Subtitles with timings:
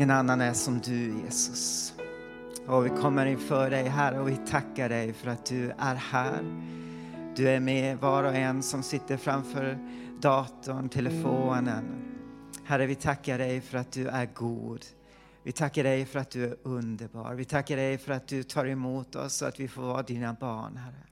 [0.00, 1.94] Ingen annan är som du Jesus.
[2.66, 6.42] Och vi kommer inför dig Herre och vi tackar dig för att du är här.
[7.36, 9.78] Du är med var och en som sitter framför
[10.20, 11.84] datorn, telefonen.
[12.64, 14.84] Herre, vi tackar dig för att du är god.
[15.42, 17.34] Vi tackar dig för att du är underbar.
[17.34, 20.32] Vi tackar dig för att du tar emot oss så att vi får vara dina
[20.32, 21.04] barn, Herre.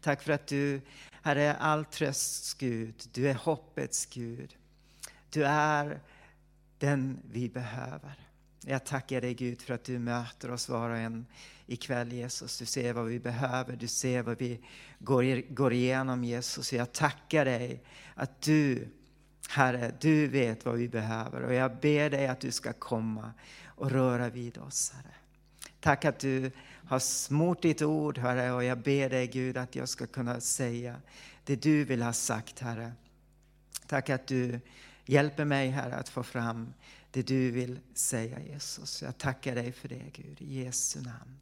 [0.00, 0.80] Tack för att du,
[1.22, 2.94] Herre, är all trösts Gud.
[3.12, 4.56] Du är hoppets Gud.
[5.30, 6.00] Du är
[6.78, 8.25] den vi behöver.
[8.68, 11.26] Jag tackar dig Gud för att du möter oss var och en
[11.66, 12.58] ikväll Jesus.
[12.58, 14.60] Du ser vad vi behöver, du ser vad vi
[15.48, 16.72] går igenom Jesus.
[16.72, 17.82] Jag tackar dig
[18.14, 18.88] att du,
[19.48, 23.32] Herre, du vet vad vi behöver och jag ber dig att du ska komma
[23.64, 25.14] och röra vid oss, Herre.
[25.80, 26.50] Tack att du
[26.86, 30.96] har smort ditt ord, Herre, och jag ber dig Gud att jag ska kunna säga
[31.44, 32.92] det du vill ha sagt, Herre.
[33.86, 34.60] Tack att du
[35.04, 36.72] hjälper mig, Herre, att få fram
[37.10, 39.02] det du vill säga, Jesus.
[39.02, 40.42] Jag tackar dig för det, Gud.
[40.42, 41.38] I Jesu namn.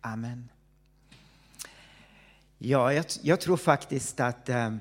[0.00, 0.48] Amen.
[2.58, 4.76] Ja, jag, jag tror faktiskt att eh,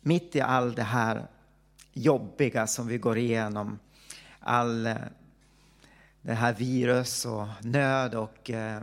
[0.00, 1.26] mitt i all det här
[1.92, 3.78] jobbiga som vi går igenom,
[4.40, 4.96] all eh,
[6.22, 8.82] det här virus och nöd och eh,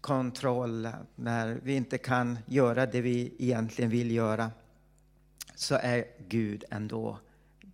[0.00, 4.50] kontroll, när vi inte kan göra det vi egentligen vill göra,
[5.54, 7.18] så är Gud ändå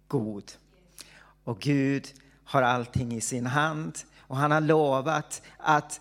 [0.08, 0.52] god.
[1.44, 2.06] Och Gud
[2.48, 6.00] har allting i sin hand och han har lovat att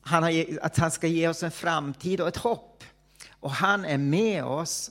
[0.00, 2.84] han, har, att han ska ge oss en framtid och ett hopp.
[3.30, 4.90] Och han är med oss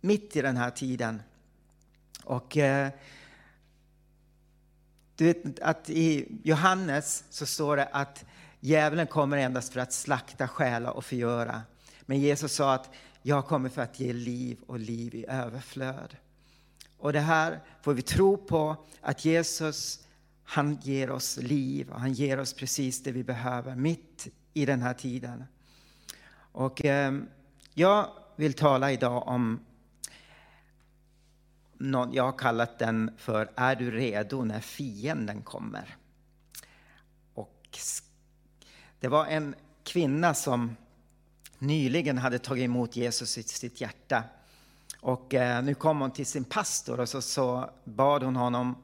[0.00, 1.22] mitt i den här tiden.
[2.24, 2.88] Och eh,
[5.16, 8.24] du vet att i Johannes så står det att
[8.60, 11.62] djävulen kommer endast för att slakta, stjäla och förgöra.
[12.00, 12.90] Men Jesus sa att
[13.22, 16.16] jag kommer för att ge liv och liv i överflöd.
[17.00, 20.06] Och det här får vi tro på att Jesus,
[20.44, 24.82] han ger oss liv och han ger oss precis det vi behöver mitt i den
[24.82, 25.44] här tiden.
[26.52, 27.12] Och eh,
[27.74, 29.60] jag vill tala idag om
[31.78, 35.96] någon, jag har kallat den för Är du redo när fienden kommer?
[37.34, 37.78] Och
[39.00, 40.76] det var en kvinna som
[41.58, 44.24] nyligen hade tagit emot Jesus i sitt hjärta.
[45.00, 48.76] Och eh, nu kom hon till sin pastor och så, så bad hon honom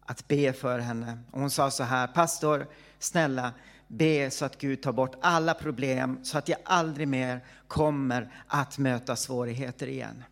[0.00, 1.18] att be för henne.
[1.30, 2.66] Och hon sa så här, pastor,
[2.98, 3.52] snälla,
[3.88, 8.78] be så att Gud tar bort alla problem så att jag aldrig mer kommer att
[8.78, 10.24] möta svårigheter igen.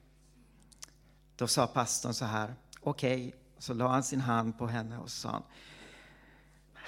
[1.37, 3.33] Då sa pastorn så här, okej, okay.
[3.59, 5.43] så la han sin hand på henne och sa,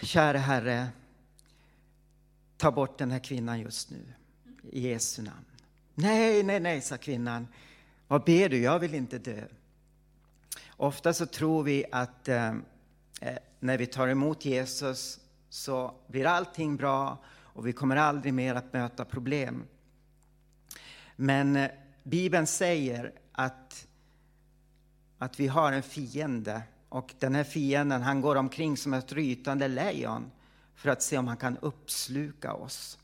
[0.02, 0.88] käre Herre,
[2.56, 4.12] ta bort den här kvinnan just nu,
[4.70, 5.44] i Jesu namn.
[5.94, 7.48] Nej, nej, nej, sa kvinnan.
[8.08, 8.58] Vad ber du?
[8.58, 9.44] Jag vill inte dö.
[10.76, 12.48] Ofta så tror vi att eh,
[13.20, 18.54] eh, när vi tar emot Jesus så blir allting bra och vi kommer aldrig mer
[18.54, 19.64] att möta problem.
[21.16, 21.70] Men eh,
[22.02, 23.86] Bibeln säger att,
[25.18, 29.68] att vi har en fiende och den här fienden han går omkring som ett rytande
[29.68, 30.30] lejon
[30.74, 32.98] för att se om han kan uppsluka oss.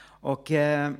[0.00, 0.92] Och eh,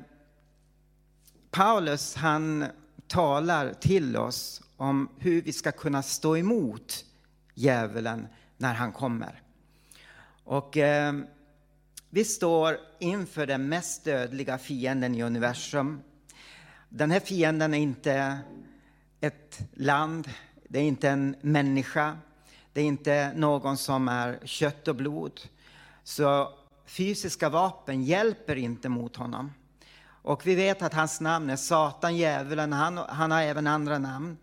[1.51, 2.65] Paulus han
[3.07, 7.05] talar till oss om hur vi ska kunna stå emot
[7.53, 8.27] djävulen
[8.57, 9.41] när han kommer.
[10.43, 11.13] Och eh,
[12.09, 16.01] vi står inför den mest dödliga fienden i universum.
[16.89, 18.39] Den här fienden är inte
[19.19, 20.29] ett land,
[20.67, 22.17] det är inte en människa,
[22.73, 25.41] det är inte någon som är kött och blod.
[26.03, 26.53] Så
[26.85, 29.51] fysiska vapen hjälper inte mot honom.
[30.21, 34.37] Och vi vet att hans namn är Satan, djävulen, han, han har även andra namn.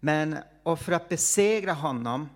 [0.00, 2.28] Men och för att besegra honom,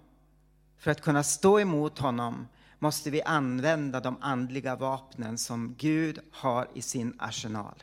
[0.78, 2.48] för att kunna stå emot honom,
[2.78, 7.82] måste vi använda de andliga vapnen som Gud har i sin arsenal.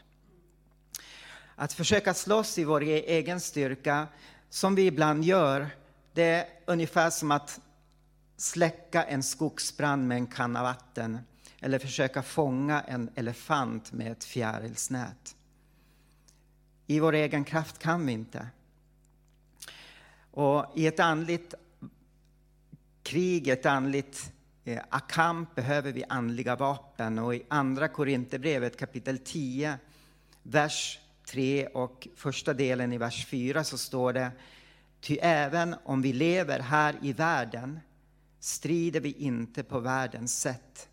[1.55, 4.07] Att försöka slåss i vår e- egen styrka,
[4.49, 5.69] som vi ibland gör,
[6.13, 7.59] det är ungefär som att
[8.37, 11.19] släcka en skogsbrand med en kanna vatten
[11.61, 15.35] eller försöka fånga en elefant med ett fjärilsnät.
[16.87, 18.47] I vår egen kraft kan vi inte.
[20.31, 21.53] Och i ett andligt
[23.03, 24.33] krig, ett andligt
[24.63, 27.19] eh, kamp behöver vi andliga vapen.
[27.19, 29.77] Och i Andra Korinthierbrevet kapitel 10,
[30.43, 34.31] vers 3 och första delen i vers 4 så står det
[35.01, 37.79] Ty även om vi lever här i världen
[38.39, 40.89] strider vi inte på världens sätt.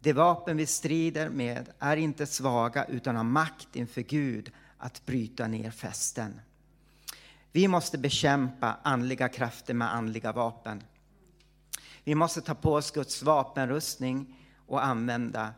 [0.00, 5.46] De vapen vi strider med är inte svaga utan har makt inför Gud att bryta
[5.46, 6.40] ner fästen.
[7.52, 10.82] Vi måste bekämpa andliga krafter med andliga vapen.
[12.04, 15.54] Vi måste ta på oss Guds vapenrustning och använda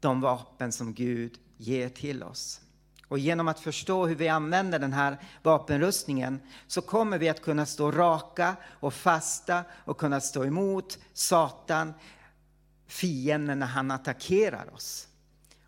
[0.00, 2.60] de vapen som Gud ger till oss.
[3.08, 7.66] Och genom att förstå hur vi använder den här vapenrustningen så kommer vi att kunna
[7.66, 11.94] stå raka och fasta och kunna stå emot Satan,
[12.86, 15.08] fienden, när han attackerar oss.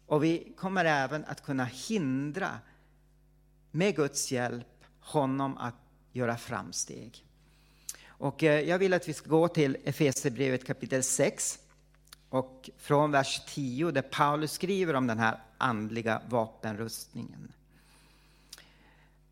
[0.06, 2.58] Och vi kommer även att kunna hindra,
[3.70, 5.74] med Guds hjälp, honom att
[6.12, 7.24] göra framsteg.
[8.06, 11.58] Och eh, jag vill att vi ska gå till Efesierbrevet kapitel 6
[12.28, 17.52] och från vers 10 där Paulus skriver om den här andliga vapenrustningen.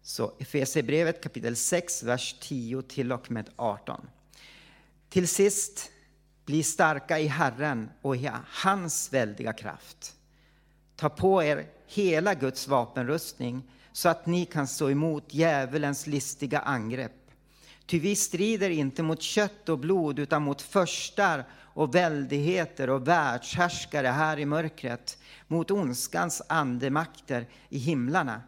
[0.03, 4.07] Så Efesierbrevet kapitel 6, vers 10 till och med 18.
[5.09, 5.91] Till sist,
[6.45, 10.15] bli starka i Herren och i hans väldiga kraft.
[10.97, 13.63] Ta på er hela Guds vapenrustning
[13.93, 17.31] så att ni kan stå emot djävulens listiga angrepp.
[17.87, 24.07] Ty vi strider inte mot kött och blod utan mot förstar och väldigheter och världshärskare
[24.07, 28.43] här i mörkret, mot ondskans andemakter i himlarna.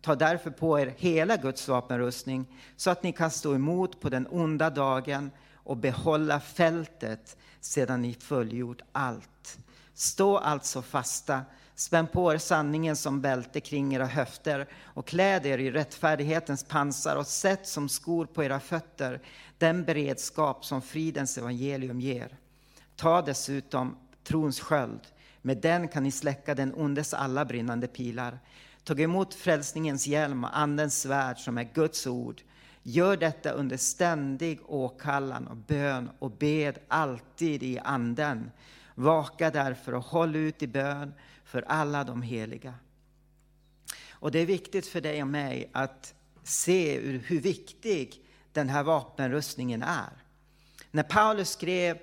[0.00, 4.26] Ta därför på er hela Guds vapenrustning så att ni kan stå emot på den
[4.30, 5.30] onda dagen
[5.64, 9.58] och behålla fältet sedan ni fullgjort allt.
[9.94, 11.40] Stå alltså fasta
[11.76, 17.16] Spänn på er sanningen som bälte kring era höfter och kläd er i rättfärdighetens pansar
[17.16, 19.20] och sätt som skor på era fötter
[19.58, 22.36] den beredskap som fridens evangelium ger.
[22.96, 25.00] Ta dessutom trons sköld.
[25.42, 28.38] Med den kan ni släcka den ondes alla brinnande pilar.
[28.84, 32.42] Tag emot frälsningens hjälm och Andens svärd som är Guds ord.
[32.86, 38.50] Gör detta under ständig åkallan och bön och bed alltid i Anden.
[38.94, 41.14] Vaka därför och håll ut i bön
[41.44, 42.74] för alla de heliga.
[44.10, 48.22] Och det är viktigt för dig och mig att se hur viktig
[48.52, 50.12] den här vapenrustningen är.
[50.90, 51.98] När Paulus skrev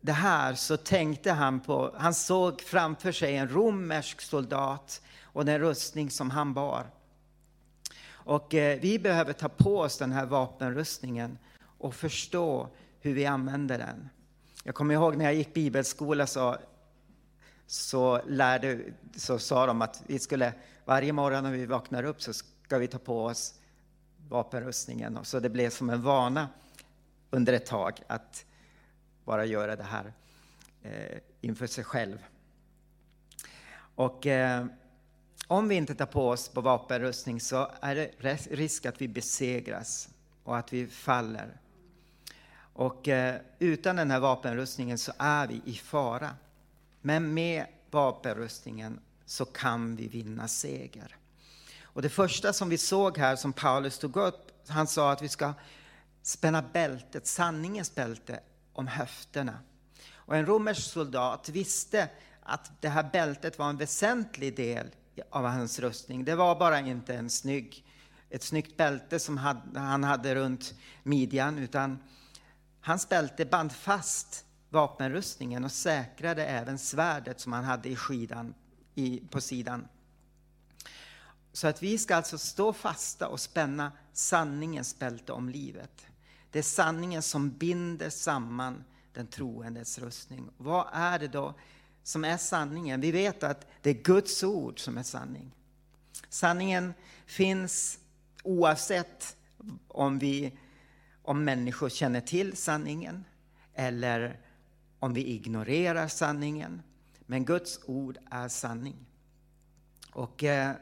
[0.00, 5.60] det här så tänkte han på, han såg framför sig en romersk soldat och den
[5.60, 6.90] rustning som han bar.
[8.24, 11.38] Och eh, vi behöver ta på oss den här vapenrustningen
[11.78, 12.68] och förstå
[13.00, 14.08] hur vi använder den.
[14.64, 16.56] Jag kommer ihåg när jag gick bibelskola så
[17.66, 18.80] så, lärde,
[19.16, 20.52] så sa de att vi skulle
[20.84, 23.54] varje morgon när vi vaknar upp så ska vi ta på oss
[24.28, 25.16] vapenrustningen.
[25.16, 26.48] Och så det blev som en vana
[27.30, 28.44] under ett tag att
[29.24, 30.12] bara göra det här
[30.82, 32.18] eh, inför sig själv.
[33.94, 34.66] Och eh,
[35.46, 38.10] om vi inte tar på oss på vapenrustning så är det
[38.50, 40.08] risk att vi besegras
[40.44, 41.60] och att vi faller.
[42.56, 46.30] Och eh, utan den här vapenrustningen så är vi i fara.
[47.00, 51.16] Men med vapenrustningen så kan vi vinna seger.
[51.82, 55.28] Och det första som vi såg här som Paulus tog upp, han sa att vi
[55.28, 55.52] ska
[56.22, 58.40] spänna bältet, sanningens bälte,
[58.72, 59.58] om höfterna.
[60.12, 62.08] Och en romersk soldat visste
[62.42, 64.86] att det här bältet var en väsentlig del
[65.30, 66.24] av hans rustning.
[66.24, 67.84] Det var bara inte en snygg,
[68.30, 69.38] ett snyggt bälte som
[69.74, 71.98] han hade runt midjan, utan
[72.80, 78.54] hans bälte band fast vapenrustningen och säkrade även svärdet som han hade i skidan
[78.94, 79.88] i, på sidan.
[81.52, 86.06] Så att vi ska alltså stå fasta och spänna sanningens bälte om livet.
[86.50, 90.50] Det är sanningen som binder samman den troendes rustning.
[90.56, 91.54] Vad är det då
[92.04, 93.00] som är sanningen?
[93.00, 95.54] Vi vet att det är Guds ord som är sanning.
[96.28, 96.94] Sanningen
[97.26, 97.98] finns
[98.42, 99.36] oavsett
[99.88, 100.58] om, vi,
[101.22, 103.24] om människor känner till sanningen
[103.74, 104.40] eller
[104.98, 106.82] om vi ignorerar sanningen.
[107.26, 108.96] Men Guds ord är sanning.
[110.12, 110.72] Och eh,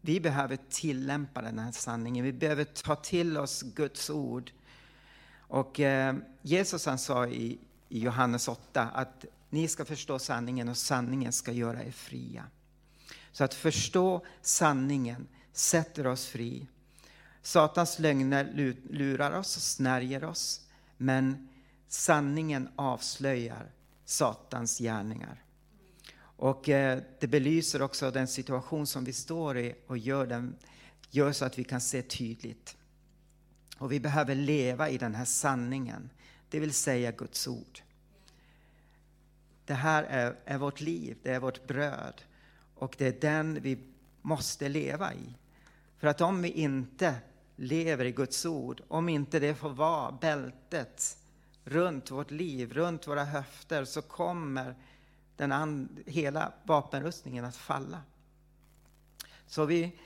[0.00, 2.24] vi behöver tillämpa den här sanningen.
[2.24, 4.50] Vi behöver ta till oss Guds ord.
[5.38, 10.76] Och eh, Jesus han sa i, i Johannes 8 att ni ska förstå sanningen och
[10.76, 12.44] sanningen ska göra er fria.
[13.32, 16.66] Så att förstå sanningen sätter oss fri.
[17.42, 18.44] Satans lögner
[18.90, 20.66] lurar oss och snärjer oss.
[20.96, 21.48] Men
[21.90, 23.70] Sanningen avslöjar
[24.04, 25.44] Satans gärningar.
[26.20, 30.56] Och eh, det belyser också den situation som vi står i och gör, den,
[31.10, 32.76] gör så att vi kan se tydligt.
[33.78, 36.10] Och vi behöver leva i den här sanningen,
[36.48, 37.80] det vill säga Guds ord.
[39.70, 42.22] Det här är, är vårt liv, det är vårt bröd
[42.74, 43.78] och det är den vi
[44.22, 45.36] måste leva i.
[45.98, 47.14] För att om vi inte
[47.56, 51.18] lever i Guds ord, om inte det får vara bältet
[51.64, 54.74] runt vårt liv, runt våra höfter, så kommer
[55.36, 58.02] den and, hela vapenrustningen att falla.
[59.46, 59.98] Så vi,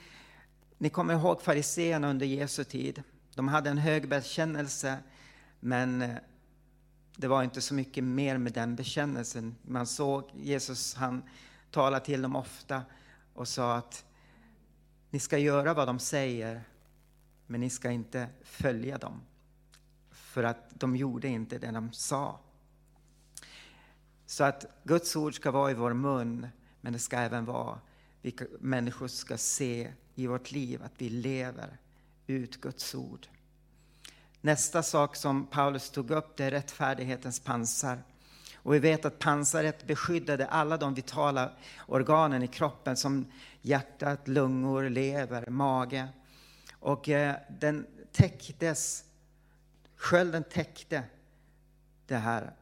[0.77, 3.03] ni kommer ihåg fariseerna under Jesu tid.
[3.35, 4.97] De hade en hög bekännelse,
[5.59, 6.15] men eh,
[7.17, 9.55] det var inte så mycket mer med den bekännelsen.
[9.61, 11.23] Man såg Jesus, han
[11.71, 12.81] talade till dem ofta
[13.33, 14.05] och sa att
[15.09, 16.63] ni ska göra vad de säger,
[17.47, 19.21] men ni ska inte följa dem.
[20.11, 22.39] För att de gjorde inte det de sa.
[24.25, 26.47] Så att Guds ord ska vara i vår mun,
[26.81, 27.79] men det ska även vara
[28.21, 31.77] vilka människor ska se i vårt liv, att vi lever
[32.27, 33.27] ut Guds ord.
[34.45, 38.03] Nästa sak som Paulus tog upp det är rättfärdighetens pansar.
[38.55, 41.51] Och vi vet att pansaret beskyddade alla de vitala
[41.87, 46.07] organen i kroppen som hjärtat, lungor, lever, mage.
[46.79, 49.03] Och eh, den täcktes,
[49.95, 51.03] skölden täckte
[52.07, 52.53] det här,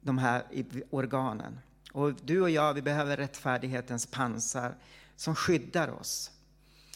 [0.00, 0.44] de här
[0.90, 1.60] organen.
[1.92, 4.74] Och du och jag, vi behöver rättfärdighetens pansar
[5.16, 6.30] som skyddar oss.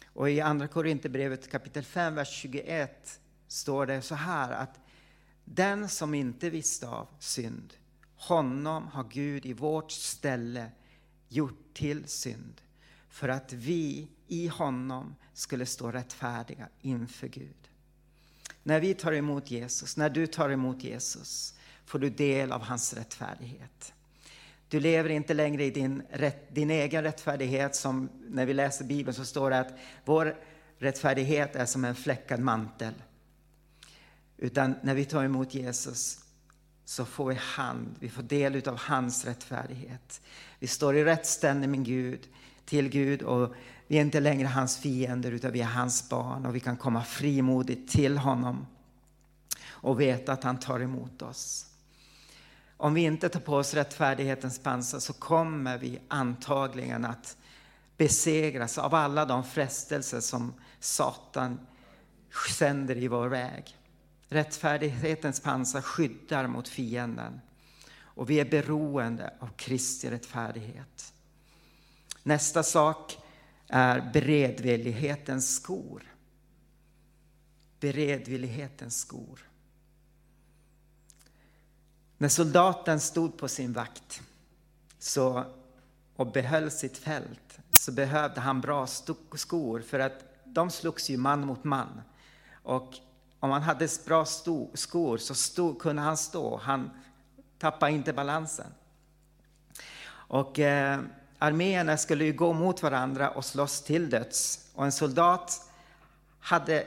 [0.07, 4.81] Och i Andra Korinthierbrevet kapitel 5, vers 21 står det så här att
[5.45, 7.75] den som inte visste av synd,
[8.17, 10.71] honom har Gud i vårt ställe
[11.29, 12.61] gjort till synd
[13.09, 17.69] för att vi i honom skulle stå rättfärdiga inför Gud.
[18.63, 22.95] När vi tar emot Jesus, när du tar emot Jesus, får du del av hans
[22.95, 23.95] rättfärdighet.
[24.69, 29.15] Du lever inte längre i din, rätt, din egen rättfärdighet som när vi läser Bibeln
[29.15, 30.37] så står det att vår
[30.79, 32.95] rättfärdighet är som en fläckad mantel.
[34.45, 36.19] Utan när vi tar emot Jesus
[36.85, 40.21] så får vi hand, vi får del av hans rättfärdighet.
[40.59, 42.29] Vi står i rätt ställning med Gud,
[42.65, 43.55] till Gud och
[43.87, 47.05] vi är inte längre hans fiender utan vi är hans barn och vi kan komma
[47.05, 48.67] frimodigt till honom
[49.67, 51.67] och veta att han tar emot oss.
[52.77, 57.37] Om vi inte tar på oss rättfärdighetens pansar så kommer vi antagligen att
[57.97, 61.61] besegras av alla de frestelser som Satan
[62.51, 63.77] sänder i vår väg.
[64.29, 67.41] Rättfärdighetens pansar skyddar mot fienden
[68.15, 71.13] och vi är beroende av Kristi rättfärdighet.
[72.23, 73.19] Nästa sak
[73.69, 76.03] är beredvillighetens skor.
[77.81, 79.49] Beredvillighetens skor.
[82.19, 84.23] När soldaten stod på sin vakt
[84.99, 85.45] så,
[86.17, 88.87] och behöll sitt fält så behövde han bra
[89.35, 92.03] skor för att de slogs ju man mot man.
[92.63, 92.95] Och
[93.45, 94.25] om han hade bra
[94.75, 96.91] skor så stod, kunde han stå, han
[97.59, 98.67] tappade inte balansen.
[100.09, 101.01] Och eh,
[101.39, 104.69] arméerna skulle ju gå mot varandra och slåss till döds.
[104.75, 105.71] Och en soldat
[106.41, 106.87] hade,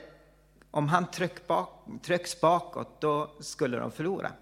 [0.70, 4.32] om han tryck bak, trycks bakåt, då skulle de förlora.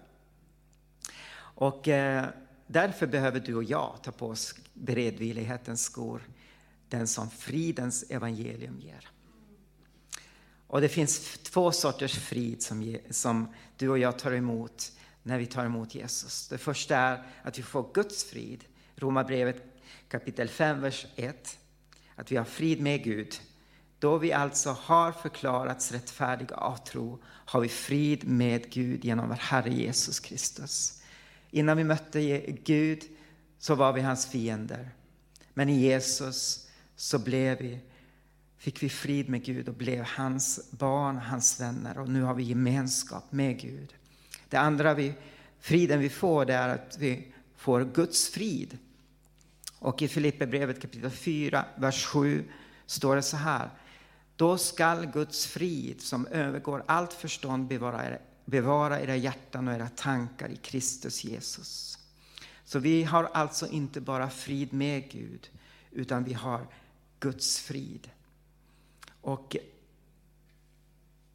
[1.39, 2.25] Och eh,
[2.67, 6.21] därför behöver du och jag ta på oss beredvillighetens skor,
[6.89, 9.09] den som fridens evangelium ger.
[10.67, 14.91] Och det finns två sorters frid som, som du och jag tar emot
[15.23, 16.47] när vi tar emot Jesus.
[16.47, 18.63] Det första är att vi får Guds frid.
[18.95, 19.63] Romarbrevet
[20.09, 21.59] kapitel 5, vers 1.
[22.15, 23.39] Att vi har frid med Gud.
[23.99, 29.35] Då vi alltså har förklarats rättfärdiga av tro har vi frid med Gud genom vår
[29.35, 31.01] Herre Jesus Kristus.
[31.51, 33.03] Innan vi mötte Gud
[33.59, 34.89] så var vi hans fiender.
[35.53, 37.79] Men i Jesus så blev vi
[38.57, 42.43] fick vi frid med Gud och blev hans barn, hans vänner och nu har vi
[42.43, 43.93] gemenskap med Gud.
[44.49, 45.13] Det andra vi,
[45.59, 48.77] friden vi får det är att vi får Guds frid.
[49.79, 52.43] Och i Filipperbrevet kapitel 4, vers 7
[52.85, 53.69] står det så här.
[54.35, 59.89] Då skall Guds frid som övergår allt förstånd bevara er, bevara era hjärtan och era
[59.89, 61.97] tankar i Kristus Jesus.
[62.63, 65.49] Så vi har alltså inte bara frid med Gud,
[65.91, 66.67] utan vi har
[67.19, 68.09] Guds frid.
[69.27, 69.55] Och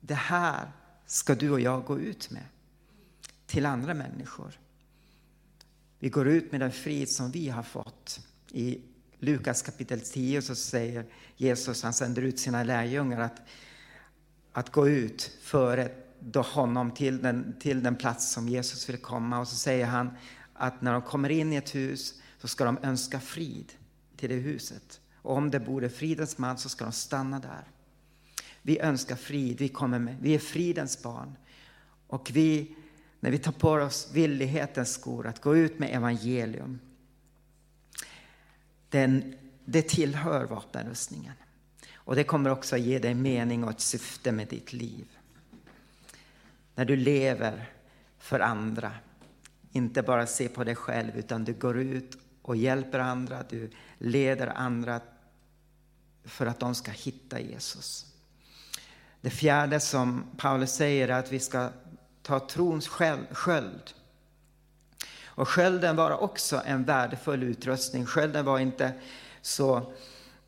[0.00, 0.72] det här
[1.06, 2.44] ska du och jag gå ut med
[3.46, 4.60] till andra människor.
[5.98, 8.20] Vi går ut med den frid som vi har fått.
[8.50, 8.80] I
[9.18, 11.06] Lukas kapitel 10 så säger
[11.36, 13.42] Jesus, han sänder ut sina lärjungar att,
[14.52, 19.40] att gå ut före då honom till den, till den plats som Jesus vill komma.
[19.40, 20.10] Och så säger han
[20.54, 23.72] att när de kommer in i ett hus så ska de önska frid
[24.16, 25.00] till det huset.
[25.16, 27.72] Och om det bor en fridens man så ska de stanna där.
[28.62, 31.36] Vi önskar frid, vi, kommer med, vi är fridens barn.
[32.06, 32.74] Och vi,
[33.20, 36.78] när vi tar på oss villighetens skor att gå ut med evangelium,
[38.88, 41.34] den, det tillhör vapenrustningen.
[41.94, 45.06] Och det kommer också ge dig mening och ett syfte med ditt liv.
[46.74, 47.70] När du lever
[48.18, 48.92] för andra,
[49.72, 54.46] inte bara ser på dig själv utan du går ut och hjälper andra, du leder
[54.46, 55.00] andra
[56.24, 58.11] för att de ska hitta Jesus.
[59.22, 61.68] Det fjärde som Paulus säger är att vi ska
[62.22, 62.88] ta trons
[63.32, 63.92] sköld
[65.24, 68.06] Och skölden var också en värdefull utrustning.
[68.06, 68.92] Skölden var inte
[69.42, 69.92] så...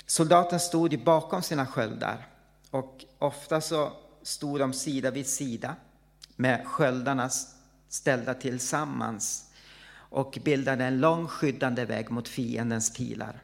[0.07, 2.27] Soldaten stod ju bakom sina sköldar
[2.71, 5.77] och ofta så stod de sida vid sida
[6.37, 7.31] med sköldarna
[7.89, 9.51] ställda tillsammans
[9.95, 13.43] och bildade en lång skyddande väg mot fiendens pilar.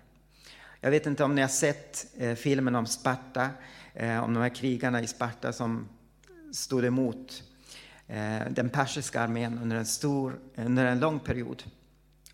[0.81, 3.51] Jag vet inte om ni har sett eh, filmen om Sparta,
[3.95, 5.89] eh, om de här krigarna i Sparta som
[6.53, 7.43] stod emot
[8.07, 11.65] eh, den persiska armén under en, stor, under en lång period.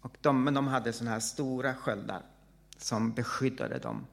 [0.00, 2.22] Och de, men de hade sådana här stora sköldar
[2.76, 4.06] som beskyddade dem.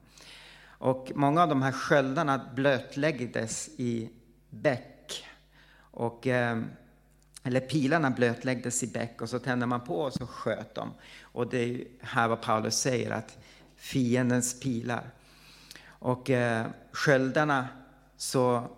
[0.66, 4.10] Och många av de här sköldarna blötläggdes i
[4.50, 5.24] bäck.
[5.76, 6.60] Och, eh,
[7.42, 10.92] eller pilarna blötläggdes i bäck och så tände man på och så sköt de.
[11.22, 13.38] Och det är här vad Paulus säger att
[13.76, 15.10] fiendens pilar.
[16.04, 17.68] Och eh, sköldarna
[18.16, 18.70] så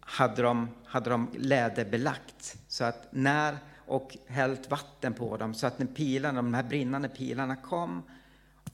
[0.00, 5.78] hade de, hade de läderbelagt så att när och hällt vatten på dem så att
[5.78, 8.02] när pilarna, de här brinnande pilarna kom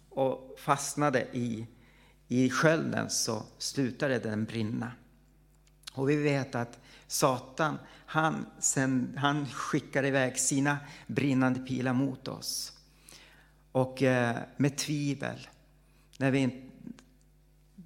[0.08, 1.66] och fastnade i,
[2.28, 4.92] i skölden så slutade den brinna.
[5.92, 12.72] Och vi vet att Satan, han, sen, han skickar iväg sina brinnande pilar mot oss.
[13.72, 15.48] Och eh, med tvivel,
[16.18, 16.69] när vi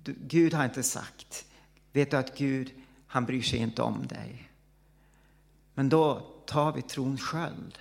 [0.05, 1.45] Gud har inte sagt,
[1.93, 2.73] vet du att Gud,
[3.07, 4.51] han bryr sig inte om dig.
[5.75, 7.79] Men då tar vi trons sköld.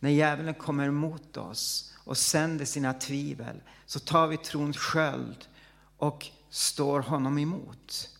[0.00, 5.48] När djävulen kommer emot oss och sänder sina tvivel så tar vi trons sköld
[5.96, 8.10] och står honom emot.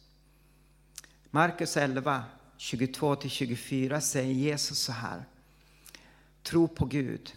[1.31, 2.25] Markus 11,
[2.59, 5.25] 22-24 säger Jesus så här.
[6.43, 7.35] Tro på Gud.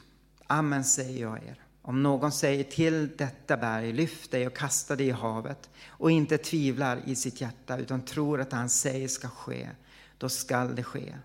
[0.48, 1.69] Amen säger jag er.
[1.82, 6.38] Om någon säger till detta berg, lyft dig och kasta dig i havet och inte
[6.38, 9.70] tvivlar i sitt hjärta utan tror att det han säger ska ske,
[10.18, 11.16] då skall det ske.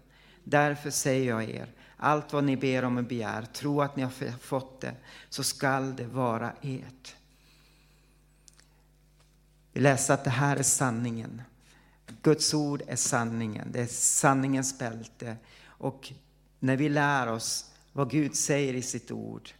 [0.45, 4.38] Därför säger jag er, allt vad ni ber om och begär, tro att ni har
[4.38, 4.95] fått det,
[5.29, 7.14] så skall det vara ert.
[9.73, 11.43] Vi läser att det här är sanningen.
[12.23, 15.37] Guds ord är sanningen, det är sanningens bälte.
[15.64, 16.12] Och
[16.59, 19.51] när vi lär oss vad Gud säger i sitt ord,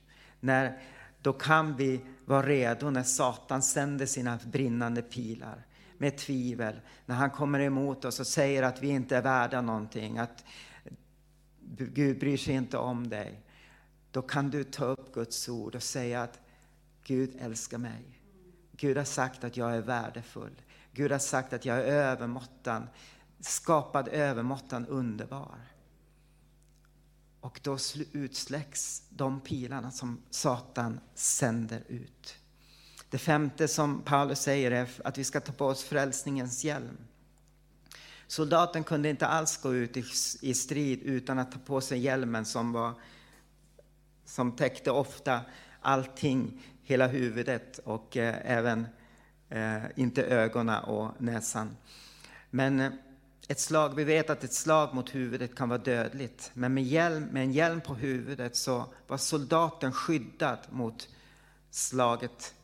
[0.45, 0.79] när,
[1.23, 5.67] då kan vi vara redo när Satan sänder sina brinnande pilar
[5.99, 6.81] med tvivel.
[7.07, 10.45] När han kommer emot oss och säger att vi inte är värda någonting, att
[11.79, 13.41] Gud bryr sig inte om dig.
[14.11, 16.41] Då kan du ta upp Guds ord och säga att
[17.05, 18.21] Gud älskar mig.
[18.73, 20.61] Gud har sagt att jag är värdefull.
[20.93, 22.89] Gud har sagt att jag är övermåttan,
[23.41, 25.59] skapad övermåttan underbar.
[27.45, 27.79] Och då
[28.13, 32.37] utsläcks de pilarna som Satan sänder ut.
[33.11, 36.97] Det femte som Paulus säger är att vi ska ta på oss frälsningens hjälm.
[38.27, 39.97] Soldaten kunde inte alls gå ut
[40.43, 42.93] i, strid utan att ta på sig hjälmen som, var,
[44.25, 45.41] som täckte ofta
[45.81, 48.87] allting, hela huvudet och eh, även
[49.49, 51.77] eh, inte ögonen och näsan.
[52.51, 52.93] Men eh,
[53.49, 57.25] ett slag, vi vet att ett slag mot huvudet kan vara dödligt, men med, hjälm,
[57.25, 61.09] med en hjälm på huvudet så var soldaten skyddad mot
[61.71, 62.55] slaget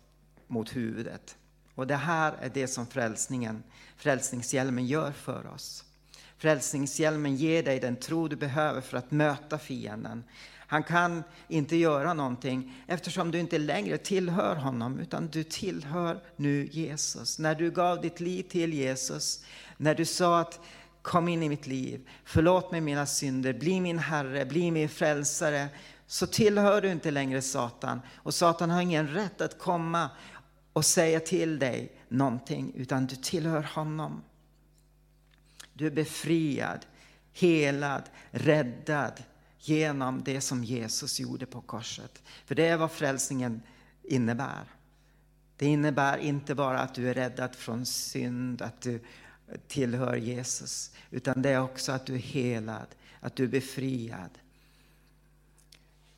[0.46, 1.36] mot huvudet.
[1.74, 3.62] Och det här är det som frälsningen,
[3.96, 5.84] frälsningshjälmen gör för oss.
[6.38, 10.24] Frälsningshjälmen ger dig den tro du behöver för att möta fienden.
[10.70, 16.68] Han kan inte göra någonting eftersom du inte längre tillhör honom utan du tillhör nu
[16.72, 17.38] Jesus.
[17.38, 19.44] När du gav ditt liv till Jesus,
[19.76, 20.60] när du sa att
[21.02, 25.68] kom in i mitt liv, förlåt mig mina synder, bli min Herre, bli min frälsare,
[26.06, 28.00] så tillhör du inte längre Satan.
[28.16, 30.10] Och Satan har ingen rätt att komma
[30.72, 34.22] och säga till dig någonting, utan du tillhör honom.
[35.72, 36.86] Du är befriad,
[37.32, 39.22] helad, räddad
[39.60, 42.22] genom det som Jesus gjorde på korset.
[42.44, 43.62] För det är vad frälsningen
[44.02, 44.64] innebär.
[45.56, 49.00] Det innebär inte bara att du är räddad från synd, att du
[49.68, 52.86] tillhör Jesus, utan det är också att du är helad,
[53.20, 54.30] att du är befriad.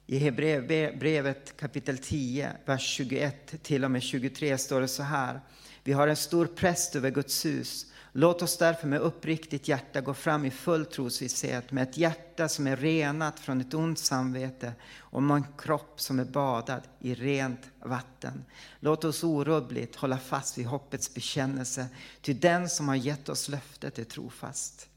[0.07, 5.41] I Hebreerbrevet kapitel 10, vers 21 till och med 23 står det så här.
[5.85, 7.92] Vi har en stor präst över Guds hus.
[8.15, 12.67] Låt oss därför med uppriktigt hjärta gå fram i full trosvisshet, med ett hjärta som
[12.67, 17.71] är renat från ett ont samvete och med en kropp som är badad i rent
[17.81, 18.45] vatten.
[18.81, 21.87] Låt oss orubbligt hålla fast vid hoppets bekännelse,
[22.21, 24.89] ty den som har gett oss löftet är trofast.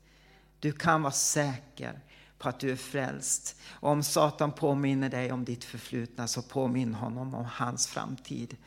[0.59, 1.99] Du kan vara säker
[2.37, 3.55] på att du är frälst.
[3.69, 8.57] Och om Satan påminner dig om ditt förflutna så påminn honom om hans framtid.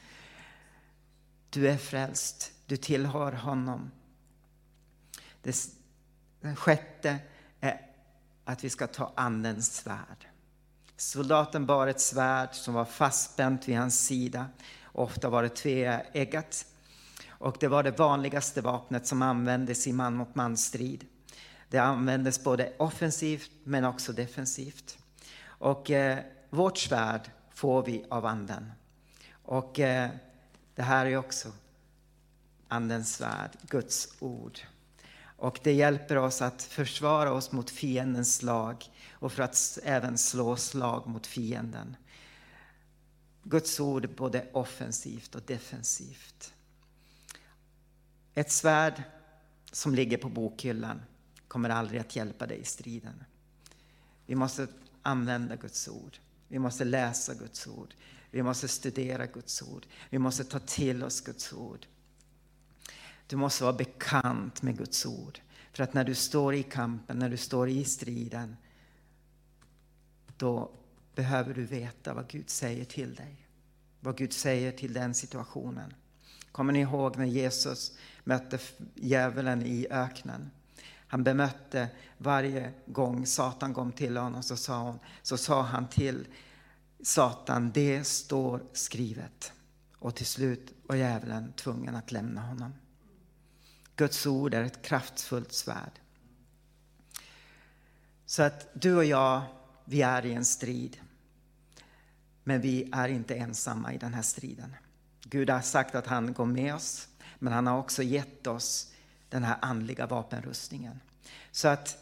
[1.50, 3.90] Du är frälst, du tillhör honom.
[5.48, 5.70] Det,
[6.40, 7.18] den sjätte
[7.60, 7.80] är
[8.44, 10.26] att vi ska ta Andens svärd.
[10.96, 14.46] Soldaten bar ett svärd som var fastspänt vid hans sida.
[14.84, 16.66] Ofta var det tveeggat.
[17.28, 21.06] Och det var det vanligaste vapnet som användes i man mot man strid.
[21.68, 24.98] Det användes både offensivt men också defensivt.
[25.44, 26.18] Och eh,
[26.50, 28.72] vårt svärd får vi av anden.
[29.42, 30.10] Och eh,
[30.74, 31.52] det här är också
[32.68, 34.58] andens svärd, Guds ord.
[35.38, 40.56] Och det hjälper oss att försvara oss mot fiendens slag och för att även slå
[40.56, 41.96] slag mot fienden.
[43.42, 46.54] Guds ord är både offensivt och defensivt.
[48.34, 49.02] Ett svärd
[49.72, 51.02] som ligger på bokhyllan
[51.48, 53.24] kommer aldrig att hjälpa dig i striden.
[54.26, 54.66] Vi måste
[55.02, 56.18] använda Guds ord.
[56.48, 57.94] Vi måste läsa Guds ord.
[58.30, 59.86] Vi måste studera Guds ord.
[60.10, 61.86] Vi måste ta till oss Guds ord.
[63.28, 65.40] Du måste vara bekant med Guds ord.
[65.72, 68.56] För att när du står i kampen, när du står i striden,
[70.36, 70.70] då
[71.14, 73.46] behöver du veta vad Gud säger till dig.
[74.00, 75.94] Vad Gud säger till den situationen.
[76.52, 78.58] Kommer ni ihåg när Jesus mötte
[78.94, 80.50] djävulen i öknen?
[81.06, 81.88] Han bemötte
[82.18, 86.26] varje gång Satan kom till honom så sa, hon, så sa han till
[87.02, 89.52] Satan, det står skrivet.
[89.98, 92.72] Och till slut var djävulen tvungen att lämna honom.
[93.98, 96.00] Guds ord är ett kraftfullt svärd.
[98.26, 99.42] Så att du och jag,
[99.84, 101.00] vi är i en strid.
[102.44, 104.76] Men vi är inte ensamma i den här striden.
[105.20, 107.08] Gud har sagt att han går med oss,
[107.38, 108.92] men han har också gett oss
[109.28, 111.00] den här andliga vapenrustningen.
[111.50, 111.98] Så att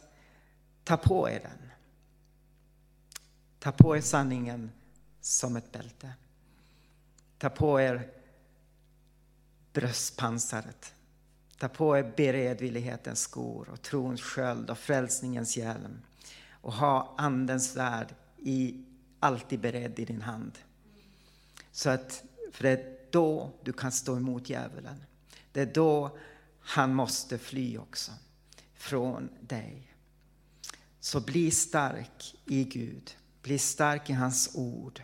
[0.84, 1.70] ta på er den.
[3.58, 4.72] Ta på er sanningen
[5.20, 6.12] som ett bälte.
[7.38, 8.12] Ta på er
[9.72, 10.92] bröstpansaret.
[11.58, 15.98] Ta på er beredvillighetens skor och trons sköld och frälsningens hjälm.
[16.50, 18.84] Och ha andens svärd i,
[19.20, 20.58] alltid beredd i din hand.
[21.72, 25.02] Så att, för det är då du kan stå emot djävulen.
[25.52, 26.18] Det är då
[26.60, 28.12] han måste fly också
[28.74, 29.92] från dig.
[31.00, 33.16] Så bli stark i Gud.
[33.42, 35.02] Bli stark i hans ord.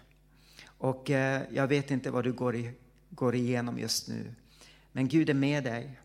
[0.64, 2.72] Och eh, jag vet inte vad du går, i,
[3.10, 4.34] går igenom just nu.
[4.92, 5.98] Men Gud är med dig.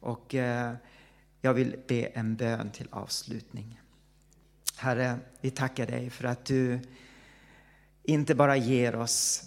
[0.00, 0.74] Och eh,
[1.40, 3.80] jag vill be en bön till avslutning.
[4.76, 6.80] Herre, vi tackar dig för att du
[8.02, 9.44] inte bara ger oss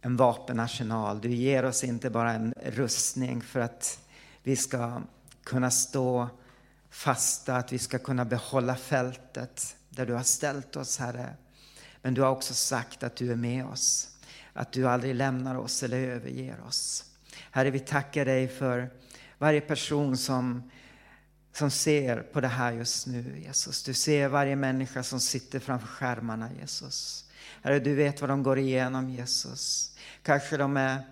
[0.00, 1.20] en vapenarsenal.
[1.20, 4.00] Du ger oss inte bara en rustning för att
[4.42, 5.02] vi ska
[5.44, 6.28] kunna stå
[6.90, 11.34] fasta, att vi ska kunna behålla fältet där du har ställt oss, Herre.
[12.02, 14.08] Men du har också sagt att du är med oss,
[14.52, 17.04] att du aldrig lämnar oss eller överger oss.
[17.50, 18.90] Herre, vi tackar dig för
[19.40, 20.70] varje person som,
[21.52, 23.82] som ser på det här just nu, Jesus.
[23.82, 27.24] Du ser varje människa som sitter framför skärmarna, Jesus.
[27.62, 29.94] Herre, du vet vad de går igenom, Jesus.
[30.22, 31.02] Kanske de, är,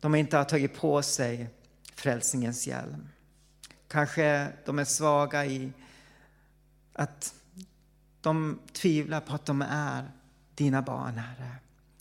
[0.00, 1.48] de inte har tagit på sig
[1.94, 3.08] frälsningens hjälm.
[3.88, 5.72] Kanske de är svaga i
[6.92, 7.34] att
[8.20, 10.10] de tvivlar på att de är
[10.54, 11.56] dina barn, Herre.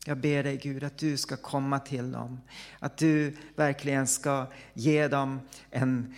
[0.10, 2.42] Jag ber dig Gud att du ska komma till dem.
[2.80, 5.42] Att du verkligen ska ge dem
[5.72, 6.16] en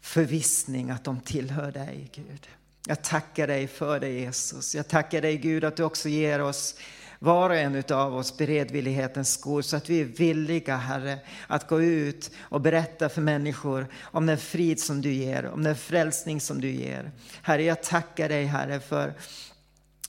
[0.00, 2.48] förvissning att de tillhör dig, Gud.
[2.86, 4.74] Jag tackar dig för det Jesus.
[4.74, 6.74] Jag tackar dig Gud att du också ger oss
[7.18, 11.82] var och en av oss beredvillighetens skor så att vi är villiga, Herre, att gå
[11.82, 16.60] ut och berätta för människor om den frid som du ger, om den frälsning som
[16.60, 17.10] du ger.
[17.42, 19.14] Herre, jag tackar dig, Herre, för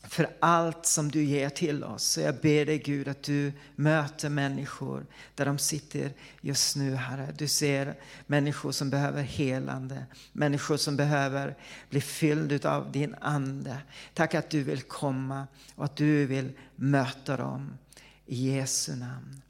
[0.03, 2.03] för allt som du ger till oss.
[2.03, 7.33] Så jag ber dig Gud att du möter människor där de sitter just nu, Herre.
[7.37, 7.95] Du ser
[8.27, 11.55] människor som behöver helande, människor som behöver
[11.89, 13.77] bli fylld av din Ande.
[14.13, 17.77] Tack att du vill komma och att du vill möta dem.
[18.25, 19.41] I Jesu namn.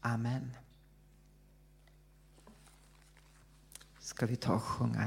[0.00, 0.50] Amen.
[4.00, 5.06] Ska vi ta och sjunga